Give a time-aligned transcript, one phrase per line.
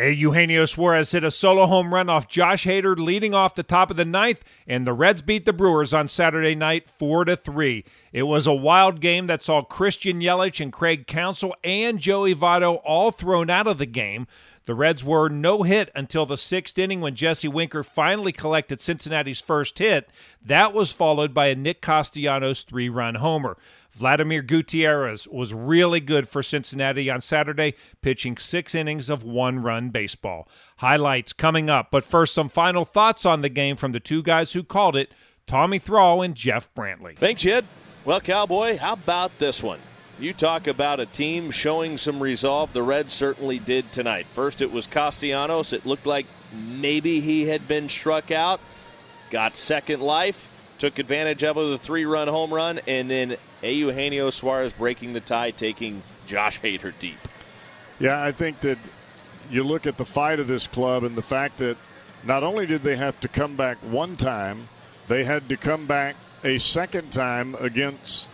[0.00, 3.90] A Eugenio Suarez hit a solo home run off Josh Hader leading off the top
[3.90, 7.84] of the ninth, and the Reds beat the Brewers on Saturday night 4 to 3.
[8.12, 12.80] It was a wild game that saw Christian Yelich and Craig Counsell and Joey Votto
[12.84, 14.28] all thrown out of the game.
[14.66, 19.40] The Reds were no hit until the sixth inning when Jesse Winker finally collected Cincinnati's
[19.40, 20.08] first hit.
[20.44, 23.56] That was followed by a Nick Castellanos three run homer.
[23.98, 29.90] Vladimir Gutierrez was really good for Cincinnati on Saturday, pitching six innings of one run
[29.90, 30.48] baseball.
[30.78, 34.52] Highlights coming up, but first, some final thoughts on the game from the two guys
[34.52, 35.12] who called it
[35.46, 37.16] Tommy Thrall and Jeff Brantley.
[37.18, 37.66] Thanks, Jed.
[38.04, 39.80] Well, Cowboy, how about this one?
[40.20, 42.72] You talk about a team showing some resolve.
[42.72, 44.26] The Reds certainly did tonight.
[44.32, 45.72] First, it was Castellanos.
[45.72, 48.60] It looked like maybe he had been struck out.
[49.30, 54.72] Got second life, took advantage of a three run home run, and then Eugenio Suarez
[54.72, 57.18] breaking the tie, taking Josh Hader deep.
[57.98, 58.78] Yeah, I think that
[59.50, 61.76] you look at the fight of this club and the fact that
[62.24, 64.68] not only did they have to come back one time,
[65.08, 68.28] they had to come back a second time against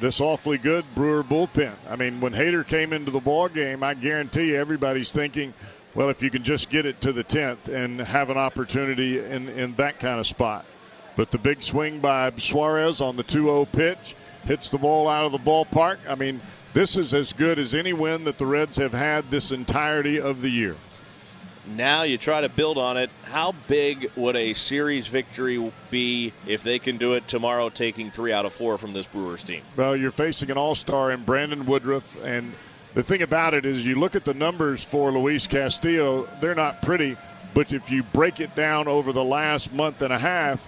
[0.00, 1.74] this awfully good Brewer bullpen.
[1.88, 5.54] I mean, when Hader came into the ball game, I guarantee you everybody's thinking,
[5.94, 9.48] well, if you can just get it to the 10th and have an opportunity in,
[9.50, 10.64] in that kind of spot.
[11.14, 15.24] But the big swing by Suarez on the 2 0 pitch hits the ball out
[15.24, 15.98] of the ballpark.
[16.08, 16.40] I mean,
[16.72, 20.42] this is as good as any win that the Reds have had this entirety of
[20.42, 20.76] the year.
[21.64, 23.10] Now you try to build on it.
[23.24, 28.32] How big would a series victory be if they can do it tomorrow, taking three
[28.32, 29.62] out of four from this Brewers team?
[29.76, 32.16] Well, you're facing an all star in Brandon Woodruff.
[32.24, 32.54] And
[32.94, 36.82] the thing about it is, you look at the numbers for Luis Castillo, they're not
[36.82, 37.16] pretty.
[37.54, 40.66] But if you break it down over the last month and a half,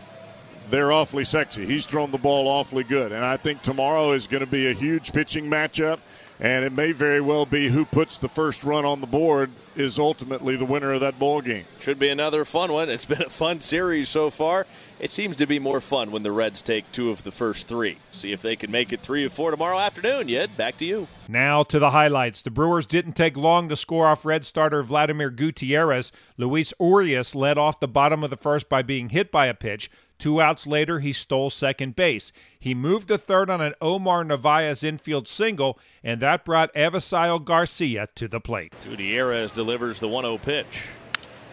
[0.70, 1.66] they're awfully sexy.
[1.66, 3.12] He's thrown the ball awfully good.
[3.12, 6.00] And I think tomorrow is going to be a huge pitching matchup.
[6.40, 9.98] And it may very well be who puts the first run on the board is
[9.98, 11.64] ultimately the winner of that ball game.
[11.80, 12.88] Should be another fun one.
[12.88, 14.66] It's been a fun series so far.
[15.00, 17.98] It seems to be more fun when the Reds take two of the first three.
[18.12, 20.28] See if they can make it three of four tomorrow afternoon.
[20.28, 21.08] Yet back to you.
[21.28, 22.42] Now to the highlights.
[22.42, 26.12] The Brewers didn't take long to score off Red starter Vladimir Gutierrez.
[26.36, 29.90] Luis Urias led off the bottom of the first by being hit by a pitch.
[30.16, 32.30] Two outs later, he stole second base.
[32.58, 38.08] He moved to third on an Omar Narvaez infield single, and that brought Avisail Garcia
[38.14, 38.72] to the plate.
[38.84, 40.88] Gutierrez delivers the 1 0 pitch.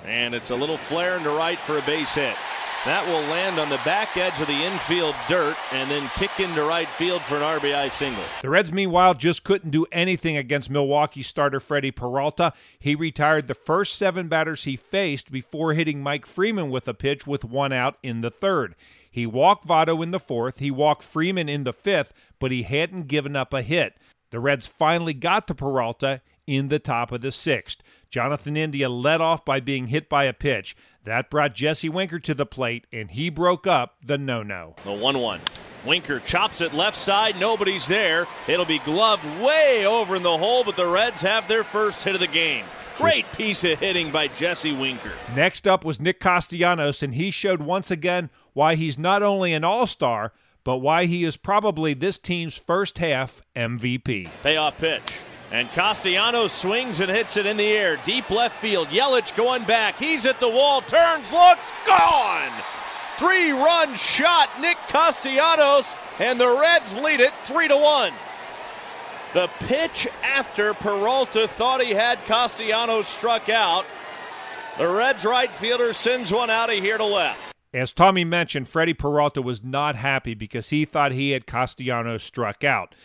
[0.05, 2.35] And it's a little flare into right for a base hit.
[2.83, 6.63] That will land on the back edge of the infield dirt and then kick into
[6.63, 8.23] right field for an RBI single.
[8.41, 12.53] The Reds, meanwhile, just couldn't do anything against Milwaukee starter Freddie Peralta.
[12.79, 17.25] He retired the first seven batters he faced before hitting Mike Freeman with a pitch
[17.27, 18.75] with one out in the third.
[19.09, 23.07] He walked Votto in the fourth, he walked Freeman in the fifth, but he hadn't
[23.07, 23.93] given up a hit.
[24.31, 26.21] The Reds finally got to Peralta
[26.55, 27.81] in the top of the sixth.
[28.09, 30.75] Jonathan India led off by being hit by a pitch.
[31.05, 34.75] That brought Jesse Winker to the plate, and he broke up the no no.
[34.83, 35.41] The 1 1.
[35.85, 37.39] Winker chops it left side.
[37.39, 38.27] Nobody's there.
[38.47, 42.13] It'll be gloved way over in the hole, but the Reds have their first hit
[42.13, 42.65] of the game.
[42.97, 45.13] Great piece of hitting by Jesse Winker.
[45.35, 49.63] Next up was Nick Castellanos, and he showed once again why he's not only an
[49.63, 50.33] all star,
[50.63, 54.29] but why he is probably this team's first half MVP.
[54.43, 55.01] Payoff pitch.
[55.51, 57.97] And Castellanos swings and hits it in the air.
[58.05, 58.87] Deep left field.
[58.87, 59.99] Yelich going back.
[59.99, 60.79] He's at the wall.
[60.81, 62.51] Turns, looks, gone!
[63.17, 68.13] Three run shot, Nick Castellanos, and the Reds lead it 3 to 1.
[69.33, 73.85] The pitch after Peralta thought he had Castellanos struck out.
[74.77, 77.53] The Reds right fielder sends one out of here to left.
[77.73, 82.63] As Tommy mentioned, Freddie Peralta was not happy because he thought he had Castellanos struck
[82.63, 82.95] out.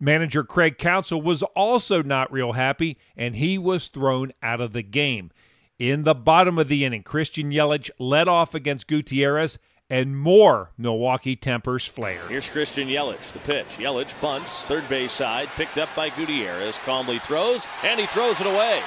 [0.00, 4.82] Manager Craig Counsell was also not real happy, and he was thrown out of the
[4.82, 5.30] game.
[5.78, 9.58] In the bottom of the inning, Christian Yelich led off against Gutierrez,
[9.90, 12.26] and more Milwaukee tempers flare.
[12.28, 13.66] Here's Christian Yelich, the pitch.
[13.76, 18.46] Yelich bunts, third base side, picked up by Gutierrez, calmly throws, and he throws it
[18.46, 18.80] away.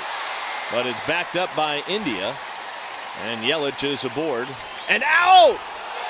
[0.72, 2.36] But it's backed up by India,
[3.24, 4.48] and Yelich is aboard.
[4.90, 5.60] And out!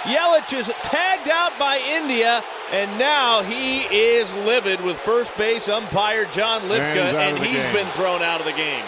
[0.03, 6.25] Yelich is tagged out by India, And now he is livid with first base umpire
[6.25, 7.73] John Libka, And and he's he's game.
[7.75, 8.83] been thrown out of the game.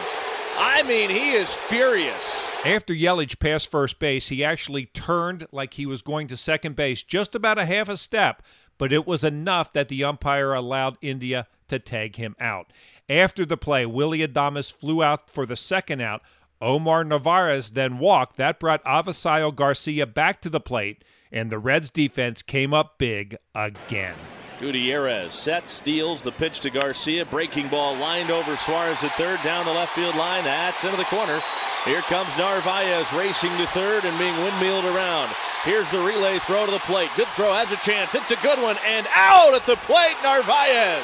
[0.57, 2.41] I mean, he is furious.
[2.65, 7.03] After Yelich passed first base, he actually turned like he was going to second base,
[7.03, 8.41] just about a half a step,
[8.77, 12.71] but it was enough that the umpire allowed India to tag him out.
[13.09, 16.21] After the play, Willie Adames flew out for the second out.
[16.61, 18.37] Omar Narvaez then walked.
[18.37, 23.37] That brought Avisail Garcia back to the plate, and the Reds defense came up big
[23.53, 24.15] again.
[24.59, 27.25] Gutierrez set, steals the pitch to Garcia.
[27.25, 30.43] Breaking ball lined over Suarez at third, down the left field line.
[30.45, 31.41] That's into the corner.
[31.83, 35.29] Here comes Narvaez racing to third and being windmilled around.
[35.63, 37.09] Here's the relay throw to the plate.
[37.17, 38.15] Good throw, has a chance.
[38.15, 41.03] It's a good one, and out at the plate, Narvaez.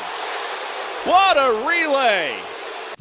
[1.03, 2.38] What a relay!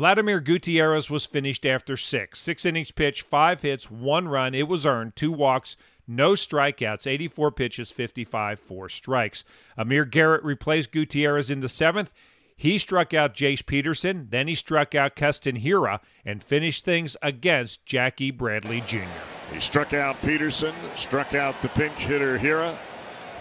[0.01, 2.41] Vladimir Gutierrez was finished after six.
[2.41, 4.55] Six innings pitched, five hits, one run.
[4.55, 5.77] It was earned, two walks,
[6.09, 9.45] no strikeouts, 84 pitches, 55, four strikes.
[9.77, 12.15] Amir Garrett replaced Gutierrez in the seventh.
[12.57, 17.85] He struck out Jace Peterson, then he struck out Keston Hiura and finished things against
[17.85, 19.05] Jackie Bradley Jr.
[19.53, 22.75] He struck out Peterson, struck out the pinch hitter Hiura,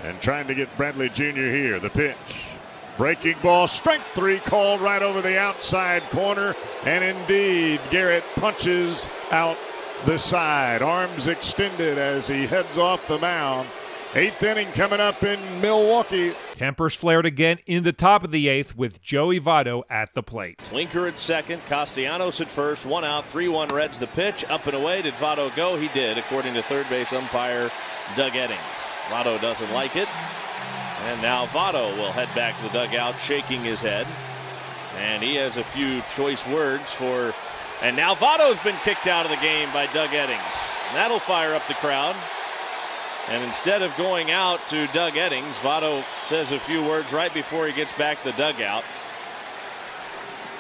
[0.04, 1.24] and trying to get Bradley Jr.
[1.24, 1.80] here.
[1.80, 2.49] The pitch.
[3.00, 6.54] Breaking ball, strike three called right over the outside corner.
[6.84, 9.58] And indeed, Garrett punches out
[10.04, 10.82] the side.
[10.82, 13.70] Arms extended as he heads off the mound.
[14.16, 16.36] Eighth inning coming up in Milwaukee.
[16.56, 20.60] Tempers flared again in the top of the eighth with Joey Votto at the plate.
[20.74, 24.44] Winker at second, Castellanos at first, one out, 3 1 Reds the pitch.
[24.50, 25.04] Up and away.
[25.04, 25.78] Did Votto go?
[25.78, 27.72] He did, according to third base umpire
[28.18, 28.90] Doug Eddings.
[29.08, 30.10] Votto doesn't like it.
[31.06, 34.06] And now Votto will head back to the dugout, shaking his head.
[34.98, 37.34] And he has a few choice words for.
[37.82, 40.94] And now Votto's been kicked out of the game by Doug Eddings.
[40.94, 42.16] That'll fire up the crowd.
[43.30, 47.68] And instead of going out to Doug Eddings, Votto says a few words right before
[47.68, 48.84] he gets back to the dugout.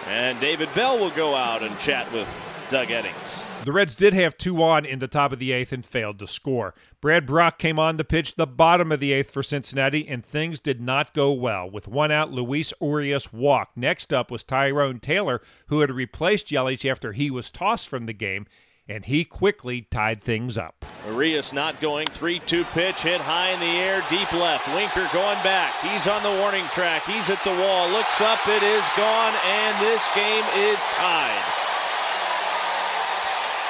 [0.07, 2.27] And David Bell will go out and chat with
[2.69, 3.45] Doug Eddings.
[3.65, 6.27] The Reds did have two on in the top of the eighth and failed to
[6.27, 6.73] score.
[7.01, 10.59] Brad Brach came on to pitch the bottom of the eighth for Cincinnati, and things
[10.59, 11.69] did not go well.
[11.69, 13.75] With one out, Luis Urias walked.
[13.75, 18.13] Next up was Tyrone Taylor, who had replaced Yelich after he was tossed from the
[18.13, 18.45] game,
[18.87, 20.85] and he quickly tied things up.
[21.05, 22.07] Urias not going.
[22.07, 24.67] 3 2 pitch hit high in the air, deep left.
[24.73, 25.73] Winker going back.
[25.81, 27.03] He's on the warning track.
[27.05, 27.89] He's at the wall.
[27.89, 28.39] Looks up.
[28.47, 31.68] It is gone, and this game is tied.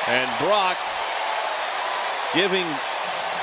[0.09, 0.77] And Brach
[2.33, 2.65] giving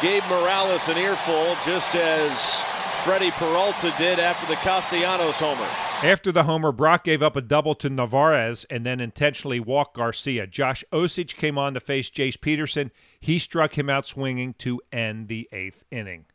[0.02, 2.60] Gabe Morales an earful just as
[3.04, 5.68] Freddie Peralta did after the Castellanos homer.
[6.02, 10.46] After the homer, Brach gave up a double to Narvaez and then intentionally walked Garcia.
[10.46, 12.90] Josh Osich came on to face Jace Peterson.
[13.20, 16.26] He struck him out swinging to end the eighth inning.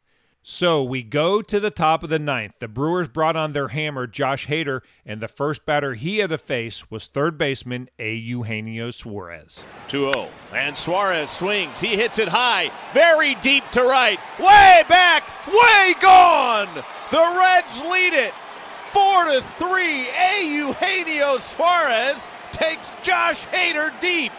[0.43, 2.55] So we go to the top of the ninth.
[2.59, 6.37] The Brewers brought on their hammer, Josh Hader, and the first batter he had to
[6.39, 8.15] face was third baseman A.
[8.15, 9.63] Eugenio Suarez.
[9.89, 10.29] 2 0.
[10.51, 11.79] And Suarez swings.
[11.79, 14.19] He hits it high, very deep to right.
[14.39, 16.69] Way back, way gone.
[17.11, 20.07] The Reds lead it 4 to 3.
[20.09, 20.43] A.
[20.43, 24.31] Eugenio Suarez takes Josh Hader deep.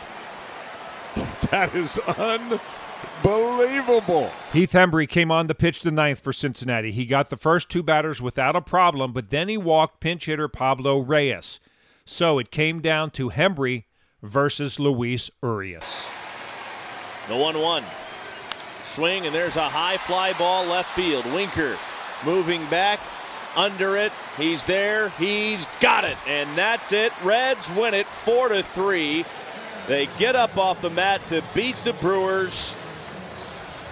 [1.52, 2.81] That is unbelievable.
[4.52, 6.90] Heath Hembree came on to pitch the ninth for Cincinnati.
[6.92, 10.48] He got the first two batters without a problem, but then he walked pinch hitter
[10.48, 11.60] Pablo Reyes.
[12.04, 13.84] So it came down to Hembree
[14.22, 16.02] versus Luis Urias.
[17.28, 17.84] The 1 1.
[18.84, 21.24] Swing, and there's a high fly ball left field.
[21.32, 21.78] Winker
[22.24, 23.00] moving back
[23.54, 24.12] under it.
[24.36, 25.10] He's there.
[25.10, 26.16] He's got it.
[26.26, 27.12] And that's it.
[27.22, 29.24] Reds win it 4 to 3.
[29.86, 32.74] They get up off the mat to beat the Brewers.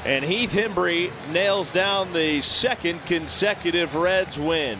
[0.04, 4.78] And Heath Hembree nails down the second consecutive Reds win.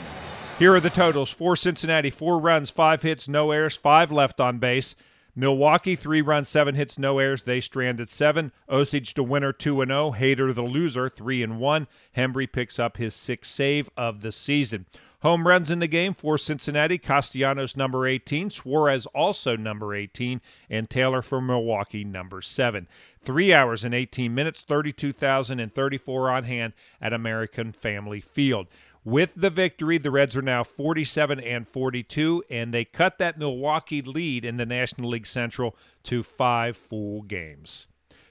[0.58, 4.58] Here are the totals for Cincinnati four runs, five hits, no errors, five left on
[4.58, 4.94] base.
[5.34, 7.42] Milwaukee, three runs, seven hits, no errors.
[7.42, 8.52] They stranded seven.
[8.68, 10.12] Osich the winner, 2 and 0.
[10.12, 11.86] Hader the loser, 3 and 1.
[12.16, 14.86] Hembree picks up his sixth save of the season.
[15.22, 16.96] Home runs in the game for Cincinnati.
[16.96, 22.88] Castellanos number 18, Suarez also number 18, and Taylor for Milwaukee number 7.
[23.22, 26.72] Three hours and 18 minutes, 32,034 on hand
[27.02, 28.68] at American Family Field.
[29.04, 34.02] With the victory, the Reds are now 47 and 42, and they cut that Milwaukee
[34.02, 37.88] lead in the National League Central to five full games.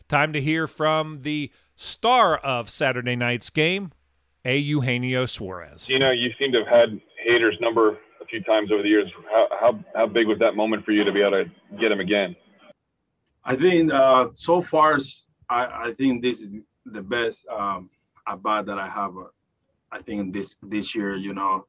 [0.07, 3.91] Time to hear from the star of Saturday night's game,
[4.45, 4.57] A.
[4.57, 5.89] Eugenio Suarez.
[5.89, 9.11] You know, you seem to have had Hader's number a few times over the years.
[9.29, 11.45] How, how, how big was that moment for you to be able to
[11.79, 12.35] get him again?
[13.43, 14.97] I think uh, so far,
[15.49, 17.89] I, I think this is the best um,
[18.27, 19.25] at bat that I have uh,
[19.91, 21.65] I think this this year, you know,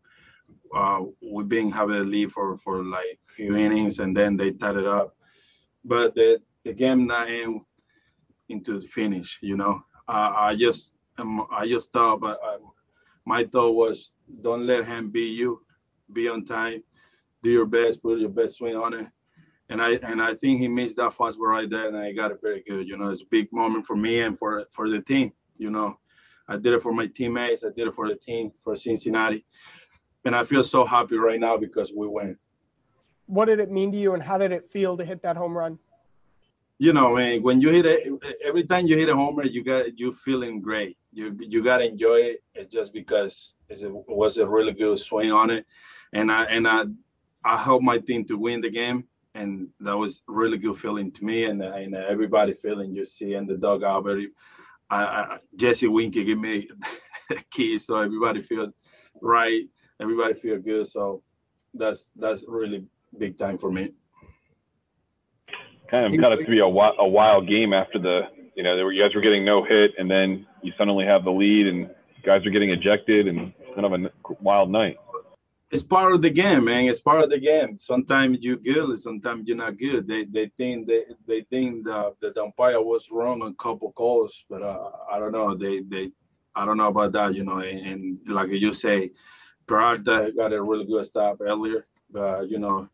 [0.74, 4.76] uh, we've been having a lead for for like few innings, and then they tied
[4.76, 5.16] it up.
[5.84, 7.62] But the the game not in
[8.48, 9.38] into the finish.
[9.40, 12.58] You know, uh, I just um, I just thought, but uh,
[13.24, 14.10] my thought was,
[14.40, 15.60] don't let him be you.
[16.12, 16.82] Be on time,
[17.42, 19.06] do your best, put your best swing on it.
[19.68, 22.40] And I and I think he missed that fastball right there, and I got it
[22.42, 22.88] very good.
[22.88, 25.32] You know, it's a big moment for me and for for the team.
[25.56, 25.98] You know,
[26.48, 27.62] I did it for my teammates.
[27.62, 29.44] I did it for the team for Cincinnati,
[30.24, 32.36] and I feel so happy right now because we win.
[33.26, 35.56] What did it mean to you, and how did it feel to hit that home
[35.56, 35.78] run?
[36.78, 38.08] You know, man, when you hit it,
[38.42, 40.96] every time you hit a homer, you got you feeling great.
[41.12, 42.42] You you gotta enjoy it.
[42.54, 45.66] It's just because it was a really good swing on it,
[46.12, 46.84] and I and I
[47.44, 51.24] I helped my team to win the game, and that was really good feeling to
[51.24, 54.04] me and and everybody feeling you see in the dugout.
[54.04, 54.30] Very,
[54.88, 56.68] I, I, Jesse Winker gave me
[57.30, 58.70] a key, so everybody feel
[59.20, 59.64] right,
[60.00, 60.86] everybody feel good.
[60.86, 61.22] So
[61.74, 62.84] that's that's really
[63.18, 63.92] big time for me.
[65.90, 68.22] Kind of got to be a, a wild game after the
[68.60, 71.30] you know were, you guys were getting no hit, and then you suddenly have the
[71.30, 71.88] lead, and
[72.22, 74.98] guys are getting ejected, and kind of a wild night
[75.70, 76.86] it's part of the game, man.
[76.86, 77.78] It's part of the game.
[77.78, 80.06] Sometimes you're good, sometimes you're not good.
[80.06, 84.44] They they think they they think the the umpire was wrong on a couple calls,
[84.50, 85.54] but uh, I don't know.
[85.54, 86.10] They they
[86.56, 87.60] I don't know about that, you know.
[87.60, 89.12] And, and like you say,
[89.66, 92.88] Peralta got a really good stop earlier, but you know,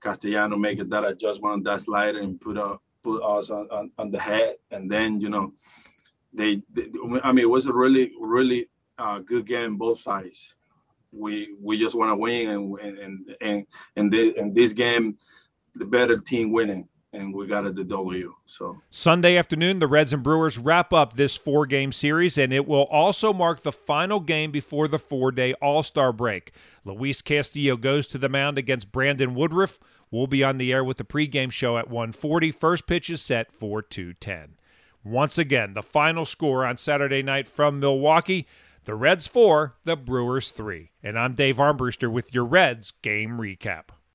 [0.00, 4.10] Castellano making that adjustment on that slide and put up put us on, on, on
[4.10, 5.52] the head, and then you know,
[6.32, 6.86] they, they
[7.22, 10.54] I mean, it was a really really uh, good game both sides
[11.12, 13.66] we we just want to win and and and
[13.96, 15.16] and, in this game
[15.74, 18.34] the better team winning and we got it the W.
[18.46, 22.84] So Sunday afternoon, the Reds and Brewers wrap up this four-game series, and it will
[22.84, 26.52] also mark the final game before the four-day All-Star break.
[26.84, 29.80] Luis Castillo goes to the mound against Brandon Woodruff.
[30.10, 32.50] We'll be on the air with the pregame show at 1:40.
[32.50, 34.56] First pitch is set for 2:10.
[35.04, 38.46] Once again, the final score on Saturday night from Milwaukee.
[38.84, 40.90] The Reds 4, the Brewers 3.
[41.02, 43.90] And I'm Dave Armbruster with your Reds game recap.